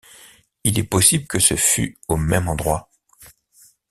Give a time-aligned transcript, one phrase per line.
[0.63, 2.89] Il est possible que ce fut au même endroit.